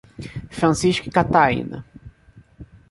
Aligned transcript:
Francisco 0.49 1.09
e 1.09 1.11
Catarina 1.11 1.85